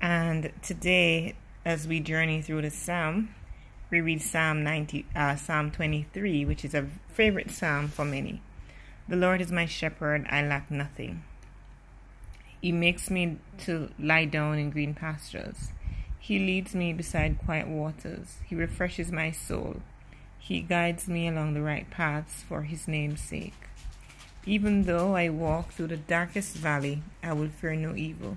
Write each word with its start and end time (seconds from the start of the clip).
And 0.00 0.52
today, 0.62 1.34
as 1.64 1.88
we 1.88 1.98
journey 1.98 2.40
through 2.40 2.62
the 2.62 2.70
Psalm, 2.70 3.34
we 3.90 4.00
read 4.00 4.22
Psalm 4.22 4.62
90, 4.62 5.06
uh, 5.16 5.34
Psalm 5.34 5.72
23, 5.72 6.44
which 6.44 6.64
is 6.64 6.72
a 6.72 6.86
favorite 7.08 7.50
psalm 7.50 7.88
for 7.88 8.04
many. 8.04 8.40
The 9.08 9.16
Lord 9.16 9.40
is 9.40 9.50
my 9.50 9.66
shepherd; 9.66 10.24
I 10.30 10.42
lack 10.42 10.70
nothing. 10.70 11.24
He 12.60 12.70
makes 12.70 13.10
me 13.10 13.38
to 13.64 13.90
lie 13.98 14.26
down 14.26 14.58
in 14.58 14.70
green 14.70 14.94
pastures. 14.94 15.72
He 16.20 16.38
leads 16.38 16.76
me 16.76 16.92
beside 16.92 17.38
quiet 17.38 17.66
waters. 17.66 18.36
He 18.46 18.54
refreshes 18.54 19.10
my 19.10 19.32
soul. 19.32 19.80
He 20.38 20.60
guides 20.60 21.08
me 21.08 21.26
along 21.26 21.54
the 21.54 21.62
right 21.62 21.90
paths 21.90 22.44
for 22.44 22.62
his 22.62 22.86
name's 22.86 23.20
sake. 23.20 23.68
Even 24.46 24.84
though 24.84 25.16
I 25.16 25.28
walk 25.28 25.72
through 25.72 25.88
the 25.88 25.96
darkest 25.96 26.54
valley, 26.54 27.02
I 27.20 27.32
will 27.32 27.48
fear 27.48 27.74
no 27.74 27.96
evil 27.96 28.36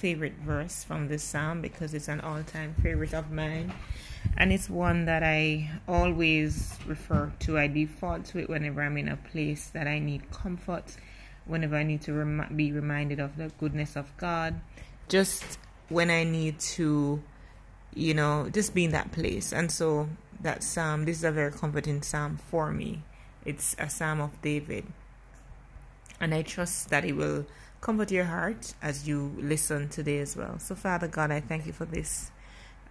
favorite 0.00 0.38
verse 0.44 0.82
from 0.82 1.08
this 1.08 1.22
psalm 1.22 1.60
because 1.60 1.92
it's 1.92 2.08
an 2.08 2.20
all 2.20 2.42
time 2.42 2.74
favorite 2.82 3.12
of 3.12 3.30
mine 3.30 3.70
and 4.36 4.52
it's 4.52 4.68
one 4.68 5.04
that 5.06 5.22
I 5.22 5.70
always 5.88 6.76
refer 6.86 7.32
to. 7.40 7.58
I 7.58 7.66
default 7.66 8.24
to 8.26 8.38
it 8.38 8.48
whenever 8.48 8.82
I'm 8.82 8.96
in 8.96 9.08
a 9.08 9.16
place 9.16 9.66
that 9.68 9.86
I 9.86 9.98
need 9.98 10.30
comfort, 10.30 10.96
whenever 11.44 11.76
I 11.76 11.82
need 11.82 12.02
to 12.02 12.12
rem- 12.12 12.52
be 12.54 12.72
reminded 12.72 13.20
of 13.20 13.36
the 13.36 13.50
goodness 13.58 13.96
of 13.96 14.14
God, 14.16 14.60
just 15.08 15.58
when 15.88 16.10
I 16.10 16.24
need 16.24 16.58
to, 16.60 17.22
you 17.94 18.14
know, 18.14 18.48
just 18.50 18.74
be 18.74 18.84
in 18.84 18.92
that 18.92 19.12
place. 19.12 19.52
And 19.52 19.70
so 19.70 20.08
that 20.40 20.62
psalm, 20.62 21.04
this 21.04 21.18
is 21.18 21.24
a 21.24 21.32
very 21.32 21.52
comforting 21.52 22.02
psalm 22.02 22.38
for 22.50 22.72
me. 22.72 23.02
It's 23.44 23.74
a 23.78 23.90
psalm 23.90 24.20
of 24.20 24.40
David. 24.42 24.84
And 26.20 26.34
I 26.34 26.42
trust 26.42 26.90
that 26.90 27.04
it 27.04 27.16
will 27.16 27.46
comfort 27.80 28.10
your 28.10 28.24
heart 28.24 28.74
as 28.82 29.08
you 29.08 29.32
listen 29.38 29.88
today 29.88 30.18
as 30.18 30.36
well. 30.36 30.58
So, 30.58 30.74
Father 30.74 31.08
God, 31.08 31.30
I 31.30 31.40
thank 31.40 31.66
you 31.66 31.72
for 31.72 31.84
this 31.84 32.30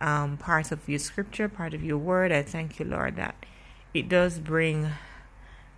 um, 0.02 0.38
part 0.38 0.72
of 0.72 0.88
your 0.88 1.00
scripture, 1.00 1.48
part 1.48 1.74
of 1.74 1.84
your 1.84 1.98
word. 1.98 2.32
I 2.32 2.42
thank 2.42 2.80
you, 2.80 2.86
Lord, 2.86 3.16
that 3.18 3.36
it 3.94 4.10
does 4.10 4.40
bring 4.40 4.92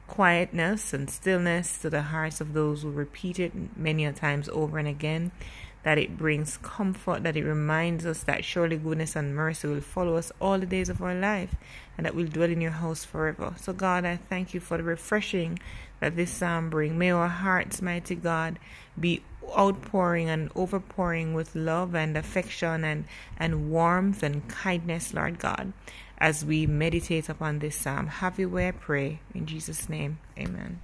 quietness 0.07 0.93
and 0.93 1.09
stillness 1.09 1.77
to 1.79 1.89
the 1.89 2.01
hearts 2.03 2.41
of 2.41 2.53
those 2.53 2.83
who 2.83 2.91
repeat 2.91 3.39
it 3.39 3.77
many 3.77 4.05
a 4.05 4.11
times 4.11 4.49
over 4.49 4.77
and 4.77 4.87
again. 4.87 5.31
That 5.83 5.97
it 5.97 6.17
brings 6.17 6.57
comfort, 6.57 7.23
that 7.23 7.35
it 7.35 7.43
reminds 7.43 8.05
us 8.05 8.23
that 8.23 8.45
surely 8.45 8.77
goodness 8.77 9.15
and 9.15 9.35
mercy 9.35 9.67
will 9.67 9.81
follow 9.81 10.15
us 10.15 10.31
all 10.39 10.59
the 10.59 10.65
days 10.65 10.89
of 10.89 11.01
our 11.01 11.15
life, 11.15 11.55
and 11.97 12.05
that 12.05 12.13
we'll 12.13 12.27
dwell 12.27 12.51
in 12.51 12.61
your 12.61 12.71
house 12.71 13.03
forever. 13.03 13.55
So, 13.57 13.73
God, 13.73 14.05
I 14.05 14.17
thank 14.17 14.53
you 14.53 14.59
for 14.59 14.77
the 14.77 14.83
refreshing 14.83 15.59
that 15.99 16.15
this 16.15 16.31
psalm 16.31 16.69
brings. 16.69 16.93
May 16.93 17.11
our 17.11 17.27
hearts, 17.27 17.81
mighty 17.81 18.15
God, 18.15 18.59
be 18.99 19.23
outpouring 19.57 20.29
and 20.29 20.53
overpouring 20.53 21.33
with 21.33 21.55
love 21.55 21.95
and 21.95 22.17
affection 22.17 22.83
and, 22.83 23.05
and 23.37 23.71
warmth 23.71 24.23
and 24.23 24.47
kindness, 24.47 25.13
Lord 25.13 25.39
God, 25.39 25.73
as 26.17 26.45
we 26.45 26.67
meditate 26.67 27.29
upon 27.29 27.59
this 27.59 27.75
psalm. 27.75 28.07
Have 28.07 28.37
your 28.37 28.49
way, 28.49 28.67
I 28.67 28.71
pray. 28.71 29.19
In 29.33 29.45
Jesus' 29.45 29.89
name, 29.89 30.19
amen. 30.37 30.79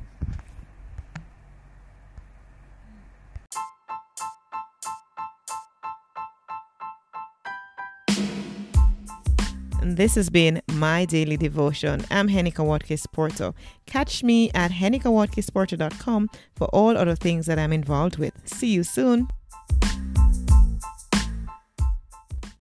This 9.96 10.16
has 10.16 10.30
been 10.30 10.62
my 10.74 11.06
daily 11.06 11.38
devotion. 11.38 12.06
I'm 12.12 12.28
Henika 12.28 12.64
Watkins 12.66 13.08
Porto. 13.08 13.56
Catch 13.86 14.22
me 14.22 14.52
at 14.54 14.72
henikawatkinsporto.com 14.72 16.30
for 16.56 16.68
all 16.68 16.98
other 16.98 17.16
things 17.16 17.46
that 17.46 17.58
I'm 17.58 17.72
involved 17.72 18.18
with. 18.18 18.34
See 18.46 18.68
you 18.68 18.84
soon. 18.84 19.30